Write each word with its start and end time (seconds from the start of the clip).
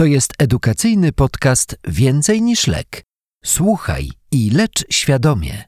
To 0.00 0.04
jest 0.04 0.32
edukacyjny 0.38 1.12
podcast 1.12 1.76
Więcej 1.88 2.42
niż 2.42 2.66
lek. 2.66 3.02
Słuchaj 3.44 4.10
i 4.32 4.50
lecz 4.50 4.84
świadomie. 4.90 5.64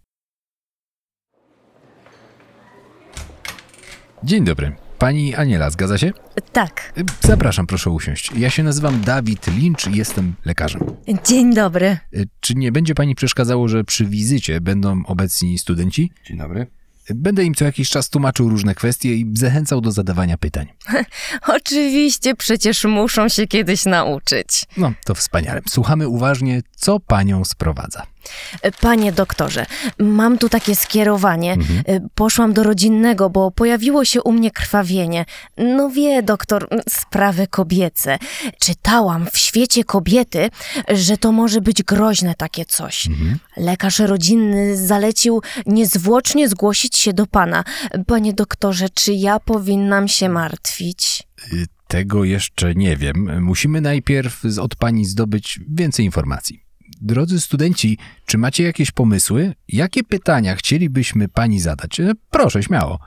Dzień 4.25 4.45
dobry. 4.45 4.77
Pani 4.99 5.35
Aniela, 5.35 5.71
zgadza 5.71 5.99
się? 5.99 6.13
Tak. 6.53 6.93
Zapraszam, 7.21 7.67
proszę 7.67 7.91
usiąść. 7.91 8.31
Ja 8.37 8.51
się 8.51 8.63
nazywam 8.63 9.01
Dawid 9.01 9.47
Lynch 9.47 9.95
i 9.95 9.97
jestem 9.97 10.35
lekarzem. 10.45 10.83
Dzień 11.25 11.55
dobry. 11.55 11.99
Y, 12.15 12.29
Czy 12.41 12.55
nie 12.55 12.73
będzie 12.73 12.95
pani 12.95 13.15
przeszkadzało, 13.15 13.69
że 13.69 13.85
przy 13.85 14.07
wizycie 14.07 14.61
będą 14.61 15.03
obecni 15.07 15.59
studenci? 15.59 16.13
Dzień 16.27 16.39
dobry. 16.39 16.67
Będę 17.11 17.45
im 17.45 17.55
co 17.55 17.65
jakiś 17.65 17.89
czas 17.89 18.09
tłumaczył 18.09 18.49
różne 18.49 18.75
kwestie 18.75 19.15
i 19.15 19.31
zachęcał 19.35 19.81
do 19.81 19.93
zadawania 19.93 20.39
pytań. 20.39 20.67
Oczywiście, 21.57 22.35
przecież 22.35 22.85
muszą 22.85 23.29
się 23.29 23.47
kiedyś 23.47 23.85
nauczyć. 23.85 24.65
No, 24.77 24.93
to 25.05 25.15
wspaniale. 25.15 25.61
Słuchamy 25.69 26.09
uważnie, 26.09 26.63
co 26.77 27.01
panią 27.01 27.45
sprowadza. 27.45 28.07
Panie 28.81 29.13
doktorze, 29.13 29.67
mam 29.99 30.39
tu 30.39 30.49
takie 30.49 30.77
skierowanie. 30.77 31.57
Poszłam 32.15 32.53
do 32.53 32.63
rodzinnego, 32.63 33.31
bo 33.31 33.51
pojawiło 33.51 34.05
się 34.05 34.23
u 34.23 34.33
mnie 34.33 34.51
krwawienie. 34.51 35.25
No 35.57 35.91
wie, 35.91 36.23
doktor, 36.23 36.69
sprawy 36.89 37.47
kobiece. 37.47 38.19
Czytałam 38.61 39.27
w 39.33 39.39
świecie 39.39 39.85
kobiety, 39.85 40.51
że 40.89 41.17
to 41.17 41.33
może 41.33 41.61
być 41.61 41.83
groźne 41.83 42.35
takie 42.35 42.65
coś. 42.65 43.09
Lekarz 43.57 43.99
rodzinny 43.99 44.87
zalecił 44.87 45.43
niezwłocznie 45.67 46.49
zgłosić 46.49 46.97
się 46.97 47.13
do 47.13 47.27
pana. 47.27 47.65
Panie 48.07 48.33
doktorze, 48.33 48.89
czy 48.95 49.13
ja 49.13 49.41
powinnam 49.41 50.09
się 50.09 50.29
martwić? 50.29 51.23
Y, 51.53 51.67
Tego 51.89 52.25
jeszcze 52.25 52.75
nie 52.75 52.97
wiem. 52.97 53.43
Musimy 53.43 53.81
najpierw 53.81 54.43
od 54.61 54.77
pani 54.77 55.05
zdobyć 55.05 55.61
więcej 55.69 56.05
informacji. 56.05 56.63
Drodzy 57.05 57.41
studenci, 57.41 57.99
czy 58.27 58.39
macie 58.39 58.65
jakieś 58.65 58.91
pomysły? 58.91 59.55
Jakie 59.69 60.05
pytania 60.05 60.57
chcielibyśmy 60.57 61.29
pani 61.29 61.61
zadać? 61.61 62.01
E, 62.01 62.13
Proszę, 62.31 62.63
śmiało. 62.63 62.99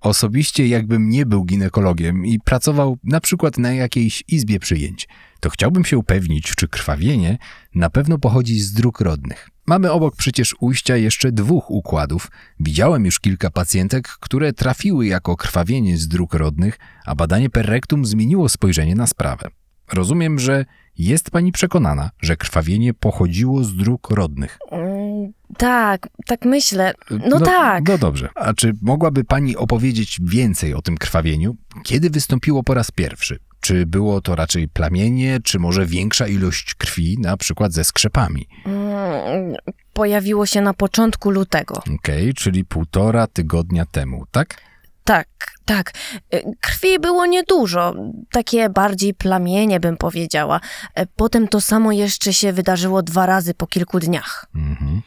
Osobiście, 0.00 0.66
jakbym 0.66 1.08
nie 1.08 1.26
był 1.26 1.44
ginekologiem 1.44 2.26
i 2.26 2.40
pracował 2.40 2.98
na 3.04 3.20
przykład 3.20 3.58
na 3.58 3.72
jakiejś 3.72 4.24
izbie 4.28 4.60
przyjęć, 4.60 5.08
to 5.40 5.50
chciałbym 5.50 5.84
się 5.84 5.98
upewnić, 5.98 6.54
czy 6.56 6.68
krwawienie 6.68 7.38
na 7.74 7.90
pewno 7.90 8.18
pochodzi 8.18 8.60
z 8.60 8.72
dróg 8.72 9.00
rodnych. 9.00 9.48
Mamy 9.66 9.90
obok 9.92 10.16
przecież 10.16 10.54
ujścia 10.60 10.96
jeszcze 10.96 11.32
dwóch 11.32 11.70
układów. 11.70 12.30
Widziałem 12.60 13.04
już 13.04 13.20
kilka 13.20 13.50
pacjentek, 13.50 14.08
które 14.08 14.52
trafiły 14.52 15.06
jako 15.06 15.36
krwawienie 15.36 15.98
z 15.98 16.08
dróg 16.08 16.34
rodnych, 16.34 16.78
a 17.06 17.14
badanie 17.14 17.50
per 17.50 17.66
rectum 17.66 18.06
zmieniło 18.06 18.48
spojrzenie 18.48 18.94
na 18.94 19.06
sprawę. 19.06 19.48
Rozumiem, 19.92 20.38
że 20.38 20.64
jest 20.98 21.30
pani 21.30 21.52
przekonana, 21.52 22.10
że 22.20 22.36
krwawienie 22.36 22.94
pochodziło 22.94 23.64
z 23.64 23.76
dróg 23.76 24.10
rodnych. 24.10 24.58
Mm, 24.70 25.32
tak, 25.56 26.08
tak 26.26 26.44
myślę. 26.44 26.94
No, 27.28 27.40
tak. 27.40 27.88
No 27.88 27.98
dobrze. 27.98 28.28
A 28.34 28.54
czy 28.54 28.72
mogłaby 28.82 29.24
pani 29.24 29.56
opowiedzieć 29.56 30.20
więcej 30.22 30.74
o 30.74 30.82
tym 30.82 30.96
krwawieniu? 30.98 31.56
Kiedy 31.84 32.10
wystąpiło 32.10 32.62
po 32.62 32.74
raz 32.74 32.90
pierwszy? 32.90 33.38
Czy 33.60 33.86
było 33.86 34.20
to 34.20 34.36
raczej 34.36 34.68
plamienie, 34.68 35.40
czy 35.44 35.58
może 35.58 35.86
większa 35.86 36.26
ilość 36.28 36.74
krwi, 36.74 37.16
na 37.20 37.36
przykład 37.36 37.72
ze 37.72 37.84
skrzepami? 37.84 38.46
Mm, 38.66 39.54
Pojawiło 39.92 40.46
się 40.46 40.60
na 40.60 40.74
początku 40.74 41.30
lutego. 41.30 41.82
Okej, 41.94 42.34
czyli 42.34 42.64
półtora 42.64 43.26
tygodnia 43.26 43.86
temu, 43.86 44.24
tak? 44.30 44.60
Tak, 45.04 45.26
tak. 45.64 45.92
Y, 46.34 46.42
Krwi 46.60 46.98
było 46.98 47.26
niedużo, 47.26 47.94
takie 48.32 48.68
bardziej 48.70 49.14
plamienie 49.14 49.80
bym 49.80 49.96
powiedziała. 49.96 50.60
E, 50.94 51.06
Potem 51.06 51.48
to 51.48 51.60
samo 51.60 51.92
jeszcze 51.92 52.32
się 52.32 52.52
wydarzyło 52.52 53.02
dwa 53.02 53.26
razy 53.26 53.54
po 53.54 53.66
kilku 53.66 54.00
dniach. 54.00 54.46
Mhm. 54.54 55.02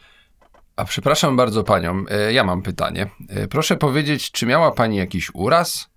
A 0.76 0.84
przepraszam 0.84 1.36
bardzo 1.36 1.64
panią, 1.64 2.04
e, 2.10 2.32
ja 2.32 2.44
mam 2.44 2.62
pytanie. 2.62 3.06
E, 3.28 3.48
Proszę 3.48 3.76
powiedzieć, 3.76 4.30
czy 4.30 4.46
miała 4.46 4.70
pani 4.70 4.96
jakiś 4.96 5.30
uraz? 5.34 5.88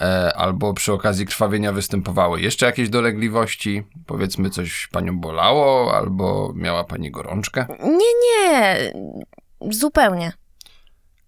E, 0.00 0.32
Albo 0.36 0.74
przy 0.74 0.92
okazji 0.92 1.26
krwawienia 1.26 1.72
występowały 1.72 2.40
jeszcze 2.40 2.66
jakieś 2.66 2.88
dolegliwości? 2.88 3.82
Powiedzmy, 4.06 4.50
coś 4.50 4.86
panią 4.92 5.18
bolało, 5.18 5.96
albo 5.96 6.52
miała 6.54 6.84
pani 6.84 7.10
gorączkę? 7.10 7.66
Nie, 7.82 8.12
nie, 8.22 8.92
zupełnie. 9.70 10.32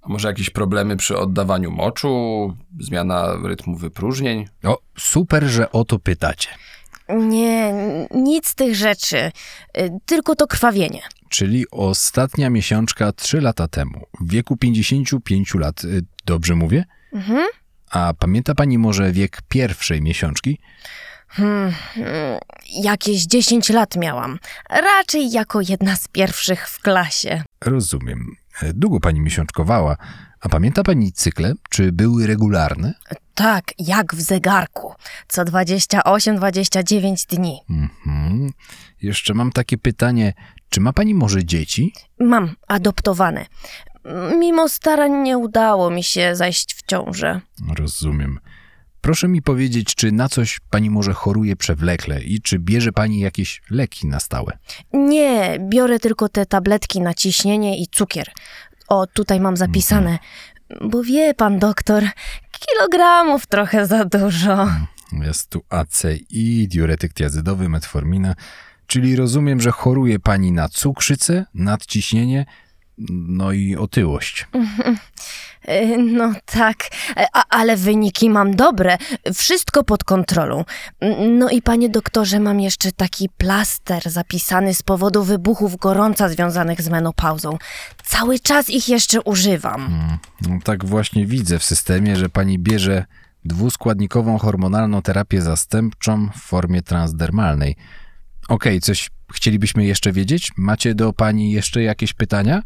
A 0.03 0.09
może 0.09 0.29
jakieś 0.29 0.51
problemy 0.51 0.97
przy 0.97 1.19
oddawaniu 1.19 1.71
moczu? 1.71 2.57
Zmiana 2.81 3.37
rytmu 3.45 3.77
wypróżnień? 3.77 4.49
O, 4.65 4.79
super, 4.99 5.45
że 5.45 5.73
o 5.73 5.85
to 5.85 5.99
pytacie. 5.99 6.49
Nie, 7.09 7.73
nic 8.15 8.47
z 8.49 8.55
tych 8.55 8.77
rzeczy, 8.77 9.33
Y, 9.79 9.91
tylko 10.07 10.35
to 10.37 10.47
krwawienie. 10.47 11.03
Czyli 11.29 11.71
ostatnia 11.71 12.51
miesiączka 12.51 13.13
trzy 13.13 13.41
lata 13.41 13.69
temu, 13.69 14.07
w 14.21 14.31
wieku 14.33 14.57
55 14.57 15.55
lat. 15.55 15.85
Y, 15.85 16.05
Dobrze 16.27 16.55
mówię? 16.55 16.85
Mhm. 17.13 17.47
A 17.91 18.15
pamięta 18.19 18.55
pani 18.55 18.79
może 18.79 19.13
wiek 19.13 19.39
pierwszej 19.49 20.03
miesiączki? 20.03 20.59
Hmm, 21.29 21.73
hmm, 21.95 22.39
jakieś 22.83 23.27
10 23.27 23.71
lat 23.71 23.97
miałam. 23.97 24.39
Raczej 24.71 25.31
jako 25.31 25.61
jedna 25.69 25.97
z 25.97 26.09
pierwszych 26.09 26.69
w 26.69 26.81
klasie. 26.83 27.43
Rozumiem. 27.65 28.37
Długo 28.75 29.01
pani 29.01 29.21
miesiączkowała. 29.21 29.97
A 30.41 30.49
pamięta 30.49 30.83
pani 30.83 31.13
cykle? 31.13 31.53
Czy 31.71 31.93
były 31.93 32.27
regularne? 32.27 32.95
Tak, 33.35 33.65
jak 33.79 34.15
w 34.15 34.21
zegarku. 34.21 34.93
Co 35.29 35.43
28-29 35.45 37.37
dni. 37.37 37.61
Mhm. 37.71 38.51
Jeszcze 39.03 39.35
mam 39.35 39.53
takie 39.53 39.79
pytanie. 39.79 40.35
Czy 40.69 40.81
ma 40.81 40.93
pani 40.93 41.15
może 41.15 41.45
dzieci? 41.45 41.93
Mam 42.21 42.55
adoptowane. 42.69 43.47
Mimo 44.39 44.69
starań 44.69 45.13
nie 45.13 45.39
udało 45.39 45.91
mi 45.91 46.03
się 46.03 46.37
zajść 46.37 46.75
w 46.75 46.83
ciążę. 46.87 47.41
Rozumiem. 47.79 48.39
Proszę 49.01 49.29
mi 49.29 49.43
powiedzieć, 49.43 49.95
czy 49.95 50.13
na 50.13 50.29
coś 50.29 50.61
pani 50.71 50.91
może 50.91 51.13
choruje 51.13 51.57
przewlekle 51.57 52.23
i 52.23 52.41
czy 52.41 52.59
bierze 52.59 52.93
pani 52.93 53.21
jakieś 53.21 53.63
leki 53.71 54.07
na 54.07 54.21
stałe? 54.21 54.59
Nie, 54.93 55.59
biorę 55.69 55.99
tylko 55.99 56.29
te 56.29 56.47
tabletki 56.47 57.01
na 57.01 57.15
ciśnienie 57.15 57.79
i 57.83 57.87
cukier. 57.87 58.31
O, 58.89 59.07
tutaj 59.07 59.41
mam 59.41 59.57
zapisane. 59.57 60.19
Bo 60.81 61.03
wie 61.03 61.35
pan 61.35 61.59
doktor, 61.59 62.05
kilogramów 62.51 63.47
trochę 63.47 63.87
za 63.87 64.05
dużo. 64.05 64.69
Jest 65.13 65.51
tu 65.51 65.63
ACI, 65.69 66.69
diuretyk 66.69 67.15
tiazydowy, 67.15 67.69
metformina. 67.69 68.35
Czyli 68.87 69.17
rozumiem, 69.17 69.61
że 69.61 69.71
choruje 69.71 70.19
pani 70.19 70.53
na 70.53 70.69
cukrzycę, 70.69 71.47
nadciśnienie, 71.55 72.47
no 73.11 73.53
i 73.53 73.77
otyłość. 73.77 74.47
No 75.99 76.33
tak, 76.47 76.77
a, 77.33 77.45
ale 77.49 77.77
wyniki 77.77 78.31
mam 78.31 78.57
dobre, 78.57 78.99
wszystko 79.35 79.85
pod 79.85 80.05
kontrolą. 80.05 80.65
No 81.29 81.51
i 81.51 81.63
panie 81.63 81.89
doktorze, 81.89 82.41
mam 82.41 82.61
jeszcze 82.61 82.93
taki 82.93 83.29
plaster 83.29 84.11
zapisany 84.11 84.75
z 84.75 84.83
powodu 84.83 85.25
wybuchów 85.25 85.77
gorąca 85.77 86.29
związanych 86.29 86.83
z 86.83 86.89
menopauzą. 86.89 87.59
Cały 88.05 88.39
czas 88.39 88.71
ich 88.71 88.89
jeszcze 88.89 89.23
używam. 89.23 90.19
No, 90.43 90.59
tak 90.65 90.85
właśnie 90.85 91.27
widzę 91.27 91.59
w 91.59 91.65
systemie, 91.65 92.17
że 92.17 92.29
pani 92.29 92.59
bierze 92.59 93.05
dwuskładnikową 93.45 94.39
hormonalną 94.39 95.03
terapię 95.03 95.43
zastępczą 95.43 96.29
w 96.37 96.41
formie 96.41 96.83
transdermalnej. 96.83 97.77
Okej, 98.49 98.81
coś 98.81 99.11
chcielibyśmy 99.35 99.85
jeszcze 99.85 100.13
wiedzieć? 100.13 100.53
Macie 100.57 100.95
do 100.95 101.13
pani 101.13 101.53
jeszcze 101.53 101.83
jakieś 101.83 102.13
pytania? 102.13 102.63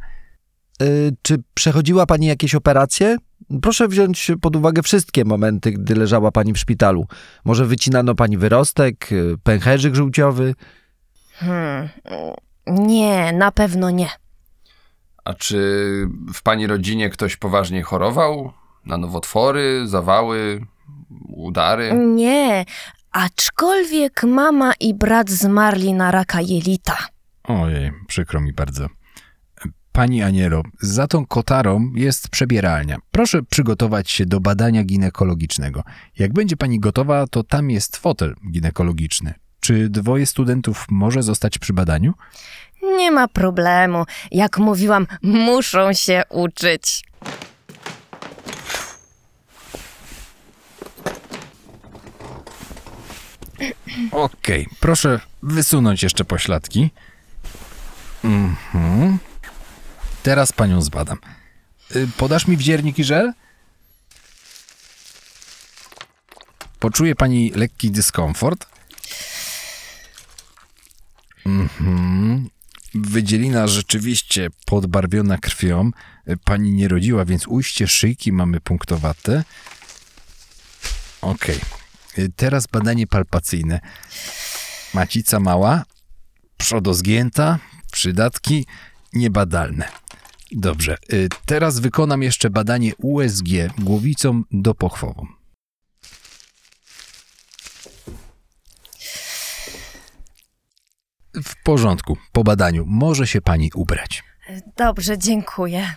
Y, 0.83 1.17
Czy 1.23 1.43
przechodziła 1.55 2.07
pani 2.07 2.27
jakieś 2.27 2.55
operacje? 2.55 3.17
Proszę 3.63 3.89
wziąć 3.89 4.31
pod 4.41 4.57
uwagę 4.57 4.83
wszystkie 4.83 5.25
momenty, 5.25 5.73
gdy 5.73 5.95
leżała 5.95 6.31
pani 6.31 6.53
w 6.53 6.59
szpitalu. 6.59 7.07
Może 7.45 7.67
wycinano 7.67 8.15
pani 8.15 8.39
wyrostek, 8.39 9.13
y, 9.13 9.35
pęcherzyk 9.43 9.95
żółciowy? 9.95 10.55
Hmm. 11.35 11.89
Nie, 12.67 13.33
na 13.33 13.53
pewno 13.53 13.91
nie. 13.91 14.09
A 15.25 15.35
czy 15.35 15.59
w 16.35 16.43
pani 16.43 16.67
rodzinie 16.67 17.11
ktoś 17.11 17.37
poważnie 17.37 17.83
chorował? 17.83 18.53
Na 18.87 18.97
nowotwory, 18.97 19.89
zawały, 19.89 20.67
udary? 21.29 21.93
Nie, 21.95 22.65
aczkolwiek 23.13 24.23
mama 24.23 24.73
i 24.81 24.95
brat 24.95 25.31
zmarli 25.31 25.93
na 25.93 26.11
raka 26.11 26.41
jelita. 26.41 26.97
Ojej, 27.45 27.93
przykro 28.09 28.41
mi 28.41 28.53
bardzo. 28.53 28.87
Pani 29.93 30.23
Anielo, 30.23 30.63
za 30.81 31.07
tą 31.07 31.27
kotarą 31.27 31.93
jest 31.95 32.29
przebieralnia. 32.29 32.99
Proszę 33.11 33.43
przygotować 33.43 34.11
się 34.11 34.27
do 34.27 34.41
badania 34.41 34.85
ginekologicznego. 34.85 35.83
Jak 36.19 36.33
będzie 36.33 36.57
pani 36.57 36.81
gotowa, 36.81 37.27
to 37.27 37.43
tam 37.43 37.71
jest 37.71 37.97
fotel 37.97 38.35
ginekologiczny. 38.53 39.35
Czy 39.61 39.89
dwoje 39.89 40.27
studentów 40.27 40.87
może 40.91 41.23
zostać 41.23 41.59
przy 41.59 41.73
badaniu? 41.73 42.15
Nie 42.83 43.11
ma 43.11 43.29
problemu. 43.29 44.05
Jak 44.31 44.59
mówiłam, 44.59 45.07
muszą 45.23 45.93
się 45.93 46.23
uczyć. 46.29 47.05
Okej, 54.13 54.67
proszę 54.81 55.21
wysunąć 55.43 56.03
jeszcze 56.03 56.25
pośladki. 56.25 56.91
Mhm. 58.25 59.19
Teraz 60.23 60.53
panią 60.53 60.83
zbadam. 60.83 61.19
Y, 61.97 62.09
Podasz 62.17 62.47
mi 62.47 62.57
wdziernik 62.57 62.99
i 62.99 63.05
żel? 63.05 63.33
Poczuje 66.79 67.15
pani 67.15 67.51
lekki 67.51 67.91
dyskomfort? 67.91 68.67
Mhm. 71.47 72.49
Wydzielina 72.95 73.67
rzeczywiście 73.67 74.49
podbarwiona 74.67 75.39
krwią. 75.39 75.91
Y, 76.29 76.37
Pani 76.37 76.73
nie 76.73 76.89
rodziła, 76.89 77.25
więc 77.25 77.47
ujście 77.47 77.89
szyjki 77.89 78.33
mamy 78.33 78.61
punktowate. 78.61 79.45
Okej. 81.21 81.61
Y, 82.19 82.33
Teraz 82.37 82.67
badanie 82.67 83.07
palpacyjne. 83.07 83.81
Macica 84.95 85.41
mała, 85.41 85.83
przodozgięta, 86.57 87.59
przydatki 87.93 88.67
niebadalne. 89.13 89.89
Dobrze, 90.57 90.97
y, 91.13 91.29
teraz 91.47 91.81
wykonam 91.81 92.23
jeszcze 92.23 92.51
badanie 92.51 92.93
USG 92.97 93.49
głowicą 93.79 94.43
dopochwową. 94.51 95.27
W 101.35 101.63
porządku, 101.63 102.17
po 102.33 102.45
badaniu 102.45 102.85
może 102.87 103.27
się 103.27 103.41
pani 103.41 103.71
ubrać. 103.75 104.23
Dobrze, 104.77 105.19
dziękuję. 105.19 105.95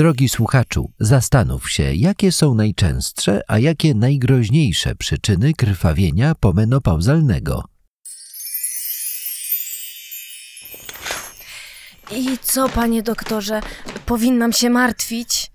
Drogi 0.00 0.28
słuchaczu, 0.28 0.90
zastanów 1.00 1.70
się, 1.70 1.94
jakie 1.94 2.32
są 2.32 2.54
najczęstsze, 2.54 3.40
a 3.48 3.58
jakie 3.58 3.94
najgroźniejsze 3.94 4.94
przyczyny 4.94 5.52
krwawienia 5.54 6.34
pomenopauzalnego. 6.34 7.64
I 12.12 12.38
co, 12.42 12.68
panie 12.68 13.02
doktorze, 13.02 13.60
powinnam 14.06 14.52
się 14.52 14.70
martwić? 14.70 15.50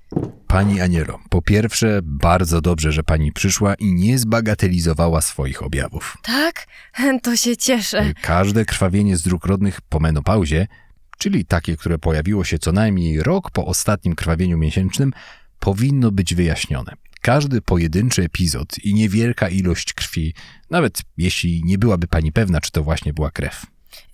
Pani 0.48 0.82
Anielo, 0.82 1.20
po 1.30 1.42
pierwsze, 1.42 2.00
bardzo 2.04 2.62
dobrze, 2.62 2.92
że 2.92 3.04
pani 3.04 3.32
przyszła 3.32 3.74
i 3.74 3.94
nie 3.94 4.20
zbagatelizowała 4.20 5.22
swoich 5.22 5.64
objawów. 5.64 6.18
Tak? 6.24 6.68
To 7.24 7.36
się 7.36 7.58
cieszę. 7.58 8.14
Każde 8.22 8.66
krwawienie 8.66 9.18
z 9.18 9.22
dróg 9.22 9.46
rodnych 9.46 9.82
po 9.82 10.00
menopauzie, 10.00 10.68
czyli 11.18 11.46
takie, 11.46 11.78
które 11.78 12.00
pojawiło 12.00 12.44
się 12.44 12.60
co 12.60 12.72
najmniej 12.72 13.24
rok 13.24 13.52
po 13.52 13.66
ostatnim 13.66 14.16
krwawieniu 14.16 14.58
miesięcznym, 14.58 15.14
powinno 15.60 16.12
być 16.12 16.36
wyjaśnione. 16.36 16.94
Każdy 17.22 17.62
pojedynczy 17.62 18.24
epizod 18.24 18.80
i 18.84 18.94
niewielka 18.94 19.50
ilość 19.50 19.94
krwi, 19.94 20.34
nawet 20.70 21.02
jeśli 21.18 21.62
nie 21.64 21.78
byłaby 21.78 22.08
pani 22.08 22.32
pewna, 22.32 22.62
czy 22.62 22.72
to 22.72 22.84
właśnie 22.84 23.14
była 23.14 23.32
krew. 23.32 23.66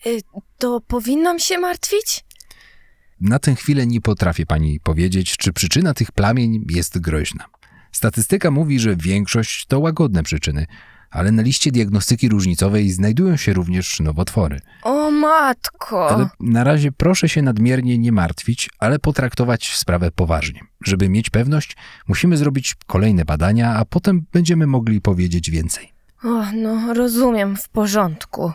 Y, 0.05 0.21
To 0.57 0.81
powinnam 0.87 1.39
się 1.39 1.57
martwić? 1.57 2.23
Na 3.21 3.39
tę 3.39 3.55
chwilę 3.55 3.87
nie 3.87 4.01
potrafię 4.01 4.45
pani 4.45 4.79
powiedzieć, 4.79 5.37
czy 5.37 5.53
przyczyna 5.53 5.93
tych 5.93 6.11
plamień 6.11 6.65
jest 6.69 6.99
groźna. 6.99 7.45
Statystyka 7.91 8.51
mówi, 8.51 8.79
że 8.79 8.95
większość 8.95 9.65
to 9.65 9.79
łagodne 9.79 10.23
przyczyny, 10.23 10.65
ale 11.11 11.31
na 11.31 11.41
liście 11.41 11.71
diagnostyki 11.71 12.29
różnicowej 12.29 12.91
znajdują 12.91 13.37
się 13.37 13.53
również 13.53 13.99
nowotwory. 13.99 14.61
O 14.83 15.11
matko! 15.11 16.09
Ale 16.09 16.29
na 16.39 16.63
razie 16.63 16.91
proszę 16.91 17.29
się 17.29 17.41
nadmiernie 17.41 17.97
nie 17.97 18.11
martwić, 18.11 18.69
ale 18.79 18.99
potraktować 18.99 19.75
sprawę 19.75 20.11
poważnie. 20.11 20.61
Żeby 20.85 21.09
mieć 21.09 21.29
pewność, 21.29 21.75
musimy 22.07 22.37
zrobić 22.37 22.75
kolejne 22.87 23.25
badania, 23.25 23.75
a 23.75 23.85
potem 23.85 24.25
będziemy 24.33 24.67
mogli 24.67 25.01
powiedzieć 25.01 25.49
więcej. 25.51 25.91
O, 26.23 26.43
no 26.53 26.93
rozumiem, 26.93 27.57
w 27.57 27.69
porządku. 27.69 28.51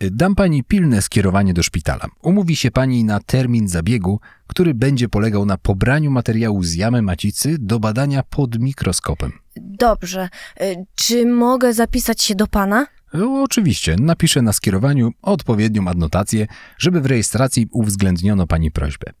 Dam 0.00 0.34
pani 0.34 0.64
pilne 0.64 1.02
skierowanie 1.02 1.54
do 1.54 1.62
szpitala. 1.62 2.06
Umówi 2.22 2.56
się 2.56 2.70
pani 2.70 3.04
na 3.04 3.20
termin 3.20 3.68
zabiegu, 3.68 4.20
który 4.46 4.74
będzie 4.74 5.08
polegał 5.08 5.46
na 5.46 5.56
pobraniu 5.56 6.10
materiału 6.10 6.62
z 6.62 6.74
jamy 6.74 7.02
macicy 7.02 7.56
do 7.58 7.80
badania 7.80 8.22
pod 8.22 8.58
mikroskopem. 8.58 9.32
Dobrze. 9.56 10.28
Y, 10.62 10.84
Czy 10.94 11.26
mogę 11.26 11.74
zapisać 11.74 12.22
się 12.22 12.34
do 12.34 12.46
pana? 12.46 12.86
O, 13.14 13.42
Oczywiście, 13.42 13.96
napiszę 14.00 14.42
na 14.42 14.52
skierowaniu 14.52 15.10
odpowiednią 15.22 15.88
adnotację, 15.88 16.46
żeby 16.78 17.00
w 17.00 17.06
rejestracji 17.06 17.68
uwzględniono 17.72 18.46
pani 18.46 18.70
prośbę. 18.70 19.12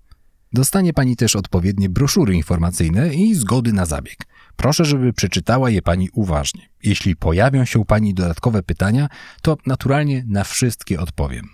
Dostanie 0.52 0.92
pani 0.92 1.16
też 1.16 1.36
odpowiednie 1.36 1.88
broszury 1.88 2.34
informacyjne 2.34 3.14
i 3.14 3.34
zgody 3.34 3.72
na 3.72 3.86
zabieg. 3.86 4.26
Proszę, 4.56 4.84
żeby 4.84 5.12
przeczytała 5.12 5.70
je 5.70 5.82
pani 5.82 6.08
uważnie. 6.12 6.68
Jeśli 6.82 7.16
pojawią 7.16 7.64
się 7.64 7.78
u 7.78 7.84
pani 7.84 8.14
dodatkowe 8.14 8.62
pytania, 8.62 9.08
to 9.42 9.56
naturalnie 9.66 10.24
na 10.28 10.44
wszystkie 10.44 11.00
odpowiem. 11.00 11.48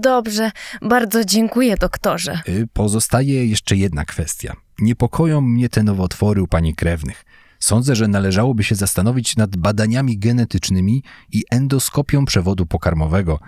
Dobrze, 0.00 0.50
bardzo 0.82 1.24
dziękuję, 1.24 1.76
doktorze. 1.76 2.40
Y, 2.48 2.68
Pozostaje 2.72 3.46
jeszcze 3.46 3.76
jedna 3.76 4.04
kwestia. 4.04 4.56
Niepokoją 4.78 5.40
mnie 5.40 5.68
te 5.68 5.82
nowotwory 5.82 6.42
u 6.42 6.46
pani 6.46 6.74
krewnych. 6.74 7.24
Sądzę, 7.58 7.96
że 7.96 8.08
należałoby 8.08 8.64
się 8.64 8.74
zastanowić 8.74 9.36
nad 9.36 9.56
badaniami 9.56 10.18
genetycznymi 10.18 11.02
i 11.32 11.44
endoskopią 11.50 12.24
przewodu 12.24 12.66
pokarmowego. 12.66 13.40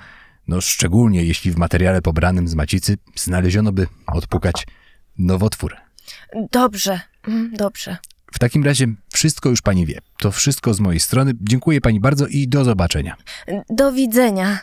No 0.48 0.60
szczególnie 0.60 1.24
jeśli 1.24 1.50
w 1.52 1.56
materiale 1.56 2.02
pobranym 2.02 2.48
z 2.48 2.54
macicy 2.54 2.96
znaleziono 3.14 3.72
by 3.72 3.86
odpukać 4.06 4.66
nowotwór. 5.18 5.76
Dobrze, 6.52 7.00
mm, 7.28 7.52
dobrze. 7.56 7.96
W 8.32 8.38
takim 8.38 8.64
razie 8.64 8.86
wszystko 9.12 9.48
już 9.48 9.62
pani 9.62 9.86
wie. 9.86 9.98
To 10.18 10.30
wszystko 10.30 10.74
z 10.74 10.80
mojej 10.80 11.00
strony. 11.00 11.32
Dziękuję 11.40 11.80
pani 11.80 12.00
bardzo 12.00 12.26
i 12.26 12.48
do 12.48 12.64
zobaczenia. 12.64 13.16
Do 13.70 13.92
widzenia. 13.92 14.58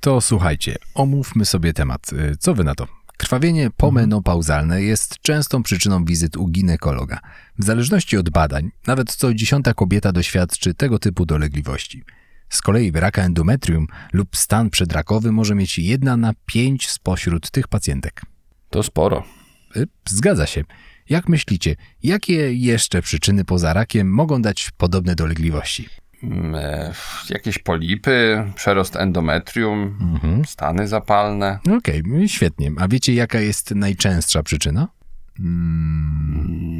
To 0.00 0.20
słuchajcie, 0.20 0.76
omówmy 0.94 1.44
sobie 1.44 1.72
temat. 1.72 2.12
Y, 2.12 2.36
Co 2.36 2.54
wy 2.54 2.64
na 2.64 2.74
to? 2.74 2.86
Krwawienie 3.16 3.70
pomenopauzalne 3.76 4.82
jest 4.82 5.18
częstą 5.22 5.62
przyczyną 5.62 6.04
wizyt 6.04 6.36
u 6.36 6.48
ginekologa. 6.48 7.20
W 7.58 7.64
zależności 7.64 8.16
od 8.16 8.30
badań, 8.30 8.70
nawet 8.86 9.12
co 9.12 9.34
dziesiąta 9.34 9.74
kobieta 9.74 10.12
doświadczy 10.12 10.74
tego 10.74 10.98
typu 10.98 11.26
dolegliwości. 11.26 12.04
Z 12.48 12.62
kolei 12.62 12.92
raka 12.94 13.22
endometrium 13.22 13.86
lub 14.12 14.36
stan 14.36 14.70
przedrakowy 14.70 15.32
może 15.32 15.54
mieć 15.54 15.78
jedna 15.78 16.16
na 16.16 16.32
pięć 16.46 16.88
spośród 16.90 17.50
tych 17.50 17.68
pacjentek. 17.68 18.22
To 18.70 18.82
sporo. 18.82 19.24
Y, 19.76 19.86
Zgadza 20.08 20.46
się. 20.46 20.64
Jak 21.10 21.28
myślicie, 21.28 21.76
jakie 22.02 22.54
jeszcze 22.54 23.02
przyczyny 23.02 23.44
poza 23.44 23.72
rakiem 23.72 24.10
mogą 24.14 24.42
dać 24.42 24.70
podobne 24.76 25.14
dolegliwości? 25.14 25.88
Mm, 26.22 26.54
e, 26.54 26.92
jakieś 27.30 27.58
polipy, 27.58 28.44
przerost 28.54 28.96
endometrium, 28.96 29.98
Mhm. 30.14 30.44
stany 30.44 30.88
zapalne. 30.88 31.58
Okej, 31.78 32.02
świetnie. 32.26 32.70
A 32.78 32.88
wiecie, 32.88 33.14
jaka 33.14 33.40
jest 33.40 33.70
najczęstsza 33.74 34.42
przyczyna? 34.42 34.88
Mm, 35.38 36.77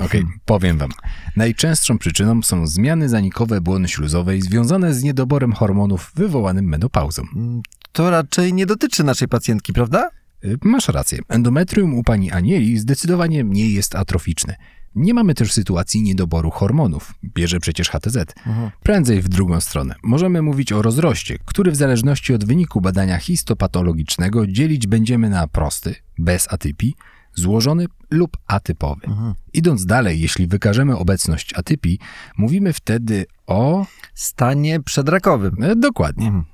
Okej, 0.00 0.24
powiem 0.44 0.78
wam. 0.78 0.90
Najczęstszą 1.36 1.98
przyczyną 1.98 2.42
są 2.42 2.66
zmiany 2.66 3.08
zanikowe 3.08 3.60
błony 3.60 3.88
śluzowej 3.88 4.42
związane 4.42 4.94
z 4.94 5.02
niedoborem 5.02 5.52
hormonów 5.52 6.12
wywołanym 6.14 6.64
menopauzą. 6.64 7.22
Mm, 7.36 7.62
To 7.92 8.10
raczej 8.10 8.52
nie 8.54 8.66
dotyczy 8.66 9.04
naszej 9.04 9.28
pacjentki, 9.28 9.72
prawda? 9.72 10.10
Y, 10.44 10.58
Masz 10.62 10.88
rację. 10.88 11.18
Endometrium 11.28 11.94
u 11.94 12.02
pani 12.02 12.30
Anieli 12.30 12.78
zdecydowanie 12.78 13.44
nie 13.44 13.68
jest 13.70 13.94
atroficzne. 13.94 14.56
Nie 14.94 15.14
mamy 15.14 15.34
też 15.34 15.52
sytuacji 15.52 16.02
niedoboru 16.02 16.50
hormonów. 16.50 17.14
Bierze 17.24 17.60
przecież 17.60 17.88
HTZ. 17.90 18.34
Prędzej 18.82 19.22
w 19.22 19.28
drugą 19.28 19.60
stronę. 19.60 19.94
Możemy 20.02 20.42
mówić 20.42 20.72
o 20.72 20.82
rozroście, 20.82 21.38
który 21.44 21.70
w 21.72 21.76
zależności 21.76 22.34
od 22.34 22.44
wyniku 22.44 22.80
badania 22.80 23.18
histopatologicznego 23.18 24.46
dzielić 24.46 24.86
będziemy 24.86 25.30
na 25.30 25.48
prosty, 25.48 25.94
bez 26.18 26.52
atypii, 26.52 26.94
złożony 27.34 27.86
lub 28.10 28.36
atypowy. 28.46 29.06
Idąc 29.52 29.86
dalej, 29.86 30.20
jeśli 30.20 30.46
wykażemy 30.46 30.96
obecność 30.96 31.54
atypii, 31.54 31.98
mówimy 32.38 32.72
wtedy 32.72 33.26
o... 33.46 33.86
Stanie 34.14 34.80
przedrakowym. 34.80 35.62
E, 35.62 35.76
dokładnie. 35.76 36.26
Mhm. 36.26 36.44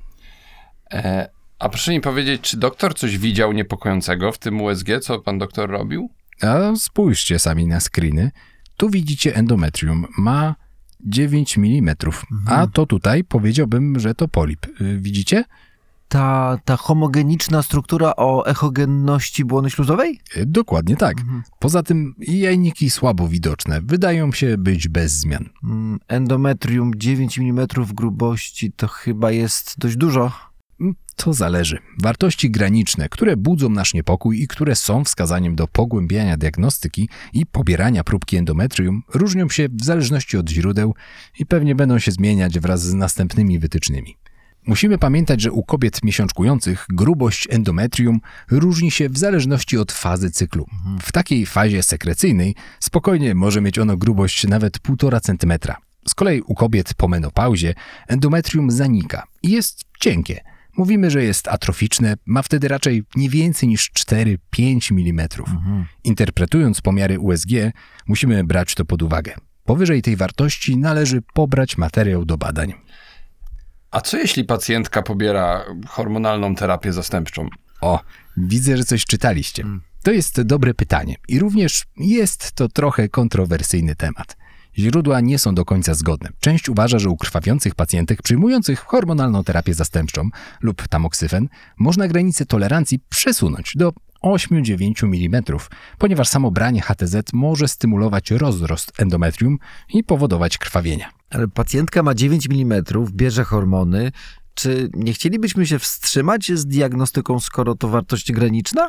e, 0.93 1.29
a 1.59 1.69
proszę 1.69 1.93
mi 1.93 2.01
powiedzieć, 2.01 2.41
czy 2.41 2.57
doktor 2.57 2.95
coś 2.95 3.19
widział 3.19 3.53
niepokojącego 3.53 4.33
w 4.33 4.39
tym 4.39 4.61
USG, 4.61 4.89
co 5.03 5.21
pan 5.21 5.39
doktor 5.39 5.71
robił? 5.71 6.11
A 6.43 6.77
spójrzcie 6.77 7.39
sami 7.39 7.67
na 7.67 7.81
screeny. 7.81 8.31
Tu 8.77 8.91
widzicie 8.91 9.35
endometrium. 9.35 10.07
Ma 10.19 10.55
9 11.01 11.59
mm. 11.59 11.95
A 12.47 12.67
to 12.67 12.87
tutaj 12.87 13.25
powiedziałbym, 13.25 13.99
że 13.99 14.15
to 14.15 14.29
polip. 14.29 14.67
Y, 14.81 14.99
Widzicie? 15.01 15.45
Ta, 16.11 16.59
ta 16.65 16.77
homogeniczna 16.77 17.63
struktura 17.63 18.13
o 18.17 18.47
echogenności 18.47 19.45
błony 19.45 19.71
śluzowej? 19.71 20.21
Y, 20.37 20.47
Dokładnie 20.47 20.97
tak. 20.97 21.17
Poza 21.59 21.83
tym 21.83 22.15
jajniki 22.19 22.91
słabo 22.91 23.29
widoczne. 23.29 23.81
Wydają 23.83 24.33
się 24.33 24.59
być 24.59 24.89
bez 24.89 25.13
zmian. 25.13 25.49
Mm, 25.65 25.99
Endometrium 26.09 26.93
9 26.97 27.39
mm 27.39 27.67
grubości 27.95 28.73
to 28.73 28.89
chyba 28.89 29.31
jest 29.31 29.75
dość 29.79 29.97
dużo. 29.97 30.33
Mm, 30.81 30.95
To 31.17 31.33
zależy. 31.33 31.79
Wartości 32.03 32.51
graniczne, 32.51 33.09
które 33.09 33.37
budzą 33.37 33.69
nasz 33.69 33.95
niepokój 33.95 34.43
i 34.43 34.49
które 34.49 34.75
są 34.77 35.05
wskazaniem 35.05 35.55
do 35.55 35.69
pogłębiania 35.69 36.37
diagnostyki 36.37 37.09
i 37.33 37.47
pobierania 37.47 38.05
próbki 38.05 38.37
endometrium, 38.37 39.03
różnią 39.15 39.49
się 39.49 39.69
w 39.69 39.85
zależności 39.85 40.37
od 40.37 40.51
źródeł 40.51 40.95
i 41.39 41.47
pewnie 41.47 41.75
będą 41.75 41.99
się 41.99 42.13
zmieniać 42.13 42.59
wraz 42.61 42.83
z 42.83 42.95
następnymi 42.95 43.59
wytycznymi. 43.59 44.17
Musimy 44.71 44.99
pamiętać, 44.99 45.41
że 45.41 45.53
u 45.53 45.63
kobiet 45.63 46.05
miesiączkujących 46.05 46.87
grubość 46.89 47.49
endometrium 47.51 48.21
różni 48.51 48.91
się 48.91 49.09
w 49.09 49.19
zależności 49.19 49.79
od 49.79 49.93
fazy 49.93 50.31
cyklu. 50.31 50.67
W 51.03 51.13
takiej 51.13 51.47
fazie 51.47 51.83
sekrecyjnej 51.83 52.55
spokojnie 52.81 53.35
może 53.35 53.61
mieć 53.61 53.79
ono 53.79 53.97
grubość 53.97 54.47
nawet 54.47 54.79
1,5 54.79 55.21
cm. 55.21 55.73
Z 56.09 56.15
kolei 56.15 56.41
u 56.41 56.55
kobiet 56.55 56.95
po 56.95 57.09
menopauzie 57.09 57.75
endometrium 58.09 58.71
zanika 58.71 59.27
i 59.43 59.51
jest 59.51 59.85
cienkie. 60.01 60.41
Mówimy, 60.77 61.11
że 61.11 61.25
jest 61.25 61.49
atroficzne, 61.49 62.15
ma 62.27 62.43
wtedy 62.43 62.69
raczej 62.69 63.03
nie 63.17 63.31
więcej 63.31 63.69
niż 63.69 63.91
4-5 63.91 64.93
mm. 64.93 65.29
Interpretując 66.05 66.81
pomiary 66.81 67.19
USG, 67.19 67.51
musimy 68.07 68.45
brać 68.45 68.75
to 68.75 68.85
pod 68.85 69.03
uwagę. 69.03 69.35
Powyżej 69.65 70.03
tej 70.03 70.17
wartości 70.17 70.77
należy 70.77 71.23
pobrać 71.35 71.79
materiał 71.79 72.25
do 72.25 72.39
badań. 72.39 72.75
A 73.91 74.01
co 74.01 74.17
jeśli 74.17 74.45
pacjentka 74.45 75.03
pobiera 75.03 75.65
hormonalną 75.89 76.55
terapię 76.55 76.93
zastępczą? 76.93 77.49
O, 77.81 78.01
widzę, 78.37 78.77
że 78.77 78.85
coś 78.85 79.05
czytaliście. 79.05 79.65
To 80.03 80.11
jest 80.11 80.43
dobre 80.43 80.75
pytanie 80.75 81.17
i 81.29 81.39
również 81.39 81.85
jest 81.97 82.53
to 82.53 82.69
trochę 82.69 83.09
kontrowersyjny 83.09 83.97
temat. 83.97 84.37
Źródła 84.79 85.21
nie 85.21 85.39
są 85.39 85.55
do 85.55 85.65
końca 85.65 85.95
zgodne. 85.95 86.29
Część 86.41 86.69
uważa, 86.69 86.99
że 86.99 87.11
u 87.11 87.17
krwawiących 87.17 87.75
pacjentek 87.75 88.23
przyjmujących 88.23 88.81
hormonalną 88.81 89.45
terapię 89.45 89.75
zastępczą 89.75 90.29
lub 90.61 90.89
tamoksyfen 90.89 91.49
można 91.79 92.09
granicę 92.09 92.47
tolerancji 92.47 93.01
przesunąć 93.09 93.73
do 93.77 93.93
8-9 94.25 95.05
mm, 95.05 95.43
ponieważ 95.99 96.29
samo 96.29 96.51
branie 96.51 96.81
HTZ 96.81 97.17
może 97.33 97.69
stymulować 97.69 98.31
rozrost 98.31 98.93
endometrium 99.01 99.59
i 99.95 100.05
powodować 100.05 100.59
krwawienia. 100.59 101.11
Ale 101.31 101.49
pacjentka 101.49 102.03
ma 102.03 102.15
9 102.15 102.49
mm, 102.51 102.85
bierze 103.13 103.45
hormony. 103.45 104.13
Czy 104.55 104.91
nie 104.95 105.13
chcielibyśmy 105.13 105.67
się 105.67 105.79
wstrzymać 105.79 106.53
z 106.53 106.67
diagnostyką, 106.67 107.41
skoro 107.41 107.75
to 107.75 107.89
wartość 107.89 108.33
graniczna? 108.33 108.89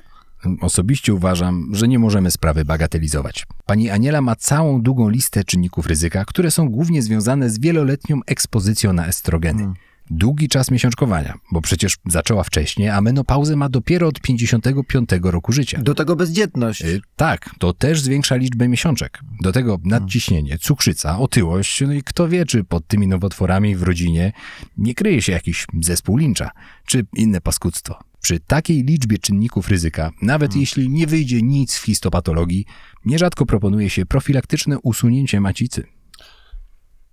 Osobiście 0.61 1.13
uważam, 1.13 1.69
że 1.71 1.87
nie 1.87 1.99
możemy 1.99 2.31
sprawy 2.31 2.65
bagatelizować. 2.65 3.45
Pani 3.65 3.89
Aniela 3.89 4.21
ma 4.21 4.35
całą 4.35 4.81
długą 4.81 5.09
listę 5.09 5.43
czynników 5.43 5.87
ryzyka, 5.87 6.25
które 6.25 6.51
są 6.51 6.69
głównie 6.69 7.01
związane 7.01 7.49
z 7.49 7.59
wieloletnią 7.59 8.19
ekspozycją 8.25 8.93
na 8.93 9.07
estrogeny. 9.07 9.73
Długi 10.13 10.49
czas 10.49 10.71
miesiączkowania, 10.71 11.33
bo 11.51 11.61
przecież 11.61 11.97
zaczęła 12.05 12.43
wcześniej, 12.43 12.89
a 12.89 13.01
menopauzę 13.01 13.55
ma 13.55 13.69
dopiero 13.69 14.07
od 14.07 14.21
55 14.21 15.09
roku 15.23 15.51
życia. 15.51 15.81
Do 15.81 15.95
tego 15.95 16.15
bezdzietność. 16.15 16.81
Y, 16.81 17.01
Tak, 17.15 17.49
to 17.59 17.73
też 17.73 18.01
zwiększa 18.01 18.35
liczbę 18.35 18.67
miesiączek. 18.67 19.19
Do 19.41 19.51
tego 19.51 19.79
nadciśnienie, 19.83 20.57
cukrzyca, 20.57 21.19
otyłość, 21.19 21.81
no 21.81 21.93
i 21.93 22.03
kto 22.03 22.29
wie, 22.29 22.45
czy 22.45 22.63
pod 22.63 22.87
tymi 22.87 23.07
nowotworami 23.07 23.75
w 23.75 23.83
rodzinie 23.83 24.33
nie 24.77 24.95
kryje 24.95 25.21
się 25.21 25.31
jakiś 25.31 25.65
zespół 25.81 26.17
lincza, 26.17 26.51
czy 26.85 27.05
inne 27.15 27.41
paskudztwo. 27.41 27.99
Przy 28.21 28.39
takiej 28.39 28.83
liczbie 28.83 29.17
czynników 29.17 29.67
ryzyka, 29.67 30.11
nawet 30.21 30.55
jeśli 30.55 30.89
nie 30.89 31.07
wyjdzie 31.07 31.41
nic 31.41 31.75
w 31.75 31.83
histopatologii, 31.85 32.65
nierzadko 33.05 33.45
proponuje 33.45 33.89
się 33.89 34.05
profilaktyczne 34.05 34.79
usunięcie 34.79 35.41
macicy. 35.41 35.87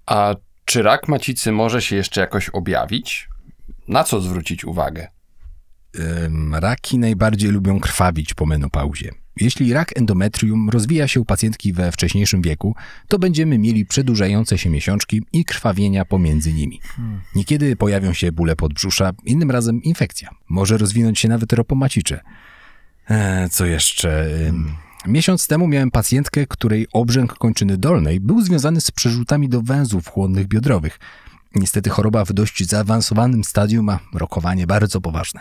A 0.07 0.35
czy 0.69 0.83
rak 0.83 1.09
macicy 1.09 1.53
może 1.53 1.83
się 1.83 1.97
jeszcze 1.97 2.21
jakoś 2.21 2.49
objawić? 2.49 3.29
Na 3.89 4.05
co 4.05 4.21
zwrócić 4.21 4.65
uwagę? 4.65 5.09
Raki 6.53 6.99
najbardziej 6.99 7.51
lubią 7.51 7.81
krwawić 7.81 8.35
po 8.35 8.47
menopauzie. 8.47 9.13
Jeśli 9.37 9.73
rak 9.73 9.99
endometrium 9.99 10.71
rozwija 10.71 11.09
się 11.09 11.21
u 11.21 11.25
pacjentki 11.25 11.73
we 11.73 11.93
wcześniejszym 11.93 12.43
wieku, 12.43 12.75
to 13.09 13.19
będziemy 13.19 13.59
mieli 13.59 13.87
przedłużające 13.87 14.59
się 14.59 14.71
miesiączki 14.71 15.23
i 15.33 15.45
krwawienia 15.45 16.05
pomiędzy 16.05 16.53
nimi. 16.53 16.81
Niekiedy 17.35 17.77
pojawią 17.77 18.13
się 18.13 18.33
bóle 18.33 18.57
podbrzusza, 18.57 19.13
innym 19.25 19.51
razem 19.51 19.83
infekcja. 19.83 20.31
Może 20.49 20.79
rozwinąć 20.79 21.19
się 21.19 21.29
nawet 21.29 21.53
ropomacicze. 21.53 22.21
E, 23.11 23.49
co 23.49 23.67
jeszcze? 23.67 24.31
Miesiąc 25.09 25.47
temu 25.47 25.69
miałem 25.69 25.91
pacjentkę, 25.91 26.47
której 26.47 26.87
obrzęk 26.93 27.35
kończyny 27.35 27.79
dolnej 27.79 28.21
był 28.21 28.41
związany 28.41 28.81
z 28.81 28.91
przerzutami 28.91 29.49
do 29.49 29.63
węzłów 29.63 30.09
chłonnych 30.09 30.49
biodrowych. 30.49 30.99
Niestety 31.55 31.91
choroba 31.91 32.25
w 32.25 32.33
dość 32.33 32.67
zaawansowanym 32.67 33.45
stadium, 33.45 33.89
a 33.89 33.99
rokowanie 34.15 34.67
bardzo 34.67 35.01
poważne. 35.01 35.41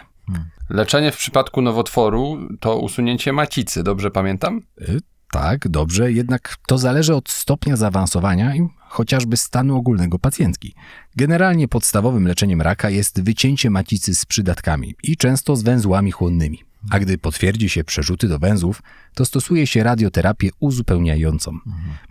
Leczenie 0.69 1.11
w 1.11 1.17
przypadku 1.17 1.61
nowotworu 1.61 2.37
to 2.59 2.79
usunięcie 2.79 3.33
macicy, 3.33 3.83
dobrze 3.83 4.11
pamiętam? 4.11 4.61
Y, 4.81 4.99
Tak, 5.31 5.67
dobrze, 5.67 6.11
jednak 6.11 6.55
to 6.67 6.77
zależy 6.77 7.15
od 7.15 7.29
stopnia 7.29 7.75
zaawansowania 7.75 8.55
i 8.55 8.67
chociażby 8.79 9.37
stanu 9.37 9.75
ogólnego 9.75 10.19
pacjentki. 10.19 10.73
Generalnie 11.15 11.67
podstawowym 11.67 12.27
leczeniem 12.27 12.61
raka 12.61 12.89
jest 12.89 13.21
wycięcie 13.23 13.69
macicy 13.69 14.15
z 14.15 14.25
przydatkami 14.25 14.95
i 15.03 15.17
często 15.17 15.55
z 15.55 15.63
węzłami 15.63 16.11
chłonnymi. 16.11 16.59
A 16.89 16.99
gdy 16.99 17.17
potwierdzi 17.17 17.69
się 17.69 17.83
przerzuty 17.83 18.27
do 18.27 18.39
węzłów, 18.39 18.81
to 19.13 19.25
stosuje 19.25 19.67
się 19.67 19.83
radioterapię 19.83 20.49
uzupełniającą. 20.59 21.51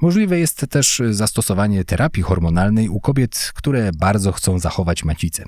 Możliwe 0.01 0.39
jest 0.39 0.67
też 0.71 1.03
zastosowanie 1.11 1.85
terapii 1.85 2.23
hormonalnej 2.23 2.89
u 2.89 3.01
kobiet, 3.01 3.53
które 3.55 3.91
bardzo 3.93 4.33
chcą 4.33 4.59
zachować 4.59 5.05
macicę. 5.05 5.45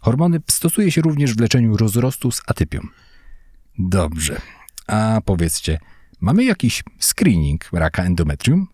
Hormony 0.00 0.40
stosuje 0.50 0.92
się 0.92 1.00
również 1.00 1.34
w 1.34 1.40
leczeniu 1.40 1.76
rozrostu 1.76 2.30
z 2.30 2.42
atypią. 2.46 2.80
Dobrze. 3.78 4.40
A 4.86 5.20
powiedzcie, 5.24 5.78
mamy 6.20 6.44
jakiś 6.44 6.84
screening 7.00 7.68
raka 7.72 8.02
endometrium? 8.04 8.66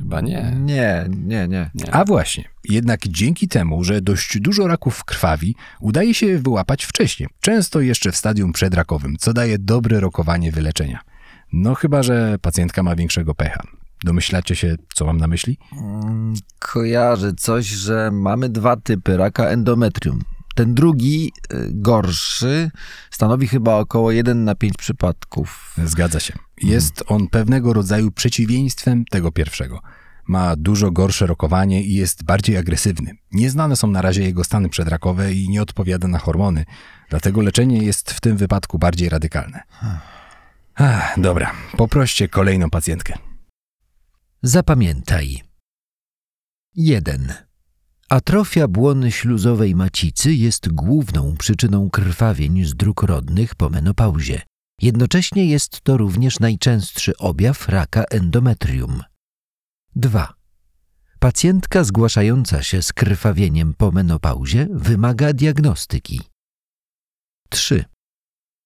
Chyba 0.00 0.20
nie. 0.20 0.52
Nie, 0.60 1.06
nie, 1.08 1.48
nie. 1.48 1.70
A 1.90 2.04
właśnie, 2.04 2.44
jednak 2.64 3.00
dzięki 3.08 3.48
temu, 3.48 3.84
że 3.84 4.00
dość 4.00 4.40
dużo 4.40 4.66
raków 4.66 5.04
krwawi, 5.04 5.54
udaje 5.80 6.14
się 6.14 6.38
wyłapać 6.38 6.84
wcześniej, 6.84 7.28
często 7.40 7.80
jeszcze 7.80 8.12
w 8.12 8.16
stadium 8.16 8.52
przedrakowym, 8.52 9.16
co 9.18 9.32
daje 9.32 9.58
dobre 9.58 10.00
rokowanie 10.00 10.52
wyleczenia. 10.52 11.00
No 11.52 11.74
chyba, 11.74 12.02
że 12.02 12.38
pacjentka 12.42 12.82
ma 12.82 12.96
większego 12.96 13.34
pecha. 13.34 13.62
Domyślacie 14.04 14.56
się, 14.56 14.76
co 14.94 15.04
mam 15.06 15.16
na 15.16 15.26
myśli? 15.26 15.58
Mm, 15.72 16.34
Kojarzę 16.58 17.32
coś, 17.34 17.66
że 17.66 18.10
mamy 18.12 18.48
dwa 18.48 18.76
typy 18.76 19.16
raka 19.16 19.44
endometrium. 19.44 20.20
Ten 20.54 20.74
drugi, 20.74 21.32
y, 21.52 21.68
gorszy, 21.70 22.70
stanowi 23.10 23.48
chyba 23.48 23.76
około 23.76 24.12
1 24.12 24.44
na 24.44 24.54
5 24.54 24.76
przypadków. 24.76 25.74
Zgadza 25.84 26.20
się. 26.20 26.34
Jest 26.62 27.04
on 27.06 27.28
pewnego 27.28 27.72
rodzaju 27.72 28.10
przeciwieństwem 28.10 29.04
tego 29.04 29.32
pierwszego. 29.32 29.80
Ma 30.28 30.56
dużo 30.56 30.90
gorsze 30.90 31.26
rokowanie 31.26 31.82
i 31.82 31.94
jest 31.94 32.24
bardziej 32.24 32.56
agresywny. 32.56 33.14
Nieznane 33.32 33.76
są 33.76 33.86
na 33.86 34.02
razie 34.02 34.22
jego 34.22 34.44
stany 34.44 34.68
przedrakowe 34.68 35.32
i 35.32 35.48
nie 35.48 35.62
odpowiada 35.62 36.08
na 36.08 36.18
hormony, 36.18 36.64
dlatego 37.10 37.42
leczenie 37.42 37.78
jest 37.78 38.10
w 38.10 38.20
tym 38.20 38.36
wypadku 38.36 38.78
bardziej 38.78 39.08
radykalne. 39.08 39.62
Ach, 40.74 41.20
dobra, 41.20 41.52
poproście 41.76 42.28
kolejną 42.28 42.70
pacjentkę. 42.70 43.18
Zapamiętaj. 44.42 45.42
1. 46.74 47.51
Atrofia 48.12 48.68
błony 48.68 49.12
śluzowej 49.12 49.74
macicy 49.74 50.34
jest 50.34 50.68
główną 50.68 51.36
przyczyną 51.36 51.90
krwawień 51.90 52.64
z 52.64 52.74
dróg 52.74 53.02
rodnych 53.02 53.54
po 53.54 53.70
menopauzie. 53.70 54.42
Jednocześnie 54.82 55.46
jest 55.46 55.80
to 55.80 55.96
również 55.96 56.40
najczęstszy 56.40 57.16
objaw 57.16 57.68
raka 57.68 58.04
endometrium. 58.10 59.02
2. 59.96 60.34
Pacjentka 61.18 61.84
zgłaszająca 61.84 62.62
się 62.62 62.82
z 62.82 62.92
krwawieniem 62.92 63.74
po 63.74 63.90
menopauzie 63.90 64.68
wymaga 64.70 65.32
diagnostyki. 65.32 66.20
3. 67.50 67.84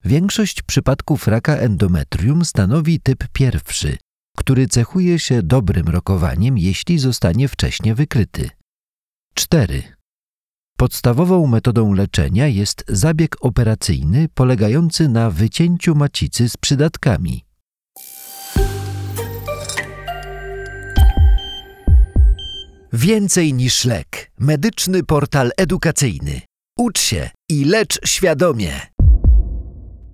Większość 0.04 0.62
przypadków 0.62 1.28
raka 1.28 1.56
endometrium 1.56 2.44
stanowi 2.44 3.00
typ 3.00 3.24
pierwszy, 3.32 3.96
który 4.36 4.68
cechuje 4.68 5.18
się 5.18 5.42
dobrym 5.42 5.88
rokowaniem, 5.88 6.58
jeśli 6.58 6.98
zostanie 6.98 7.48
wcześnie 7.48 7.94
wykryty. 7.94 8.50
4. 9.38 9.82
Podstawową 10.76 11.46
metodą 11.46 11.92
leczenia 11.92 12.46
jest 12.46 12.84
zabieg 12.88 13.36
operacyjny 13.40 14.28
polegający 14.34 15.08
na 15.08 15.30
wycięciu 15.30 15.94
macicy 15.94 16.48
z 16.48 16.56
przydatkami. 16.56 17.44
Więcej 22.92 23.54
niż 23.54 23.84
lek. 23.84 24.30
Medyczny 24.38 25.02
portal 25.04 25.50
edukacyjny. 25.56 26.40
Ucz 26.78 27.00
się 27.00 27.30
i 27.48 27.64
lecz 27.64 28.08
świadomie. 28.08 28.95